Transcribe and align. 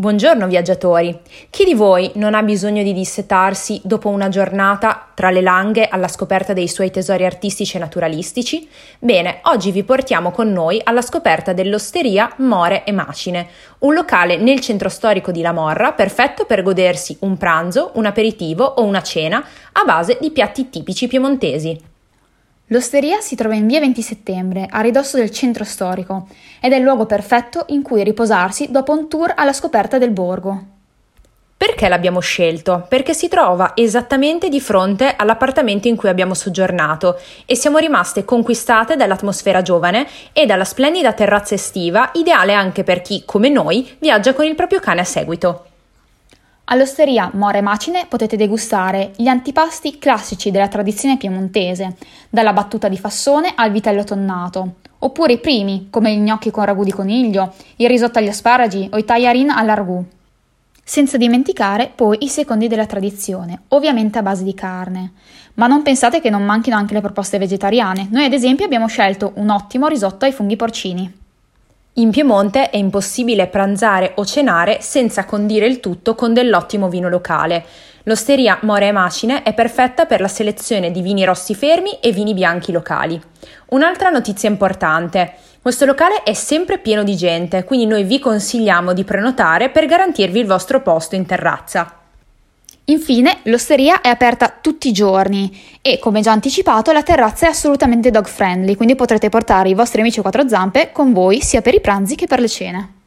Buongiorno 0.00 0.46
viaggiatori! 0.46 1.18
Chi 1.50 1.64
di 1.64 1.74
voi 1.74 2.12
non 2.14 2.34
ha 2.34 2.44
bisogno 2.44 2.84
di 2.84 2.92
dissetarsi 2.92 3.80
dopo 3.82 4.08
una 4.08 4.28
giornata 4.28 5.08
tra 5.12 5.30
le 5.30 5.40
langhe 5.40 5.88
alla 5.88 6.06
scoperta 6.06 6.52
dei 6.52 6.68
suoi 6.68 6.92
tesori 6.92 7.24
artistici 7.24 7.76
e 7.76 7.80
naturalistici? 7.80 8.68
Bene, 9.00 9.40
oggi 9.46 9.72
vi 9.72 9.82
portiamo 9.82 10.30
con 10.30 10.52
noi 10.52 10.80
alla 10.84 11.02
scoperta 11.02 11.52
dell'osteria 11.52 12.32
More 12.36 12.84
e 12.84 12.92
Macine, 12.92 13.48
un 13.80 13.92
locale 13.92 14.36
nel 14.36 14.60
centro 14.60 14.88
storico 14.88 15.32
di 15.32 15.42
La 15.42 15.50
Morra 15.50 15.90
perfetto 15.90 16.44
per 16.44 16.62
godersi 16.62 17.16
un 17.22 17.36
pranzo, 17.36 17.90
un 17.94 18.06
aperitivo 18.06 18.62
o 18.62 18.84
una 18.84 19.02
cena 19.02 19.44
a 19.72 19.82
base 19.82 20.18
di 20.20 20.30
piatti 20.30 20.70
tipici 20.70 21.08
piemontesi. 21.08 21.87
L'osteria 22.70 23.20
si 23.20 23.34
trova 23.34 23.54
in 23.54 23.66
via 23.66 23.80
20 23.80 24.02
settembre, 24.02 24.66
a 24.68 24.80
ridosso 24.80 25.16
del 25.16 25.30
centro 25.30 25.64
storico, 25.64 26.28
ed 26.60 26.72
è 26.72 26.76
il 26.76 26.82
luogo 26.82 27.06
perfetto 27.06 27.64
in 27.68 27.80
cui 27.80 28.04
riposarsi 28.04 28.70
dopo 28.70 28.92
un 28.92 29.08
tour 29.08 29.32
alla 29.36 29.54
scoperta 29.54 29.96
del 29.96 30.10
borgo. 30.10 30.64
Perché 31.56 31.88
l'abbiamo 31.88 32.20
scelto? 32.20 32.84
Perché 32.86 33.14
si 33.14 33.28
trova 33.28 33.72
esattamente 33.74 34.50
di 34.50 34.60
fronte 34.60 35.14
all'appartamento 35.16 35.88
in 35.88 35.96
cui 35.96 36.10
abbiamo 36.10 36.34
soggiornato 36.34 37.18
e 37.46 37.56
siamo 37.56 37.78
rimaste 37.78 38.26
conquistate 38.26 38.96
dall'atmosfera 38.96 39.62
giovane 39.62 40.06
e 40.34 40.44
dalla 40.44 40.64
splendida 40.64 41.14
terrazza 41.14 41.54
estiva, 41.54 42.10
ideale 42.14 42.52
anche 42.52 42.84
per 42.84 43.00
chi, 43.00 43.22
come 43.24 43.48
noi, 43.48 43.96
viaggia 43.98 44.34
con 44.34 44.44
il 44.44 44.54
proprio 44.54 44.78
cane 44.78 45.00
a 45.00 45.04
seguito. 45.04 45.67
All'osteria 46.70 47.30
More 47.32 47.62
Macine 47.62 48.04
potete 48.06 48.36
degustare 48.36 49.12
gli 49.16 49.26
antipasti 49.26 49.98
classici 49.98 50.50
della 50.50 50.68
tradizione 50.68 51.16
piemontese, 51.16 51.96
dalla 52.28 52.52
battuta 52.52 52.88
di 52.88 52.98
fassone 52.98 53.52
al 53.54 53.70
vitello 53.70 54.04
tonnato, 54.04 54.74
oppure 54.98 55.32
i 55.32 55.38
primi, 55.38 55.86
come 55.88 56.14
gli 56.14 56.18
gnocchi 56.18 56.50
con 56.50 56.66
ragù 56.66 56.84
di 56.84 56.90
coniglio, 56.90 57.54
il 57.76 57.88
risotto 57.88 58.18
agli 58.18 58.28
asparagi 58.28 58.90
o 58.92 58.98
i 58.98 59.04
tagliarin 59.04 59.48
all'argù. 59.48 60.04
Senza 60.84 61.16
dimenticare 61.16 61.90
poi 61.94 62.18
i 62.20 62.28
secondi 62.28 62.68
della 62.68 62.86
tradizione, 62.86 63.62
ovviamente 63.68 64.18
a 64.18 64.22
base 64.22 64.44
di 64.44 64.52
carne. 64.52 65.12
Ma 65.54 65.68
non 65.68 65.82
pensate 65.82 66.20
che 66.20 66.28
non 66.28 66.44
manchino 66.44 66.76
anche 66.76 66.92
le 66.92 67.00
proposte 67.00 67.38
vegetariane. 67.38 68.08
Noi 68.10 68.26
ad 68.26 68.32
esempio 68.34 68.66
abbiamo 68.66 68.88
scelto 68.88 69.32
un 69.36 69.48
ottimo 69.48 69.86
risotto 69.86 70.26
ai 70.26 70.32
funghi 70.32 70.56
porcini. 70.56 71.27
In 71.98 72.10
Piemonte 72.10 72.70
è 72.70 72.76
impossibile 72.76 73.48
pranzare 73.48 74.12
o 74.14 74.24
cenare 74.24 74.78
senza 74.80 75.24
condire 75.24 75.66
il 75.66 75.80
tutto 75.80 76.14
con 76.14 76.32
dell'ottimo 76.32 76.88
vino 76.88 77.08
locale. 77.08 77.64
L'osteria 78.04 78.56
More 78.62 78.86
e 78.86 78.92
Macine 78.92 79.42
è 79.42 79.52
perfetta 79.52 80.06
per 80.06 80.20
la 80.20 80.28
selezione 80.28 80.92
di 80.92 81.02
vini 81.02 81.24
rossi 81.24 81.56
fermi 81.56 81.98
e 82.00 82.12
vini 82.12 82.34
bianchi 82.34 82.70
locali. 82.70 83.20
Un'altra 83.70 84.10
notizia 84.10 84.48
importante. 84.48 85.34
Questo 85.60 85.86
locale 85.86 86.22
è 86.22 86.34
sempre 86.34 86.78
pieno 86.78 87.02
di 87.02 87.16
gente, 87.16 87.64
quindi 87.64 87.86
noi 87.86 88.04
vi 88.04 88.20
consigliamo 88.20 88.92
di 88.92 89.02
prenotare 89.02 89.68
per 89.68 89.86
garantirvi 89.86 90.38
il 90.38 90.46
vostro 90.46 90.80
posto 90.80 91.16
in 91.16 91.26
terrazza. 91.26 91.94
Infine, 92.90 93.40
l'osteria 93.44 94.00
è 94.00 94.08
aperta 94.08 94.48
tutti 94.48 94.88
i 94.88 94.92
giorni 94.92 95.54
e, 95.82 95.98
come 95.98 96.22
già 96.22 96.32
anticipato, 96.32 96.90
la 96.90 97.02
terrazza 97.02 97.46
è 97.46 97.50
assolutamente 97.50 98.10
dog 98.10 98.26
friendly, 98.26 98.76
quindi 98.76 98.94
potrete 98.94 99.28
portare 99.28 99.68
i 99.68 99.74
vostri 99.74 100.00
amici 100.00 100.20
a 100.20 100.22
quattro 100.22 100.48
zampe 100.48 100.90
con 100.90 101.12
voi 101.12 101.42
sia 101.42 101.60
per 101.60 101.74
i 101.74 101.80
pranzi 101.80 102.14
che 102.14 102.26
per 102.26 102.40
le 102.40 102.48
cene. 102.48 102.97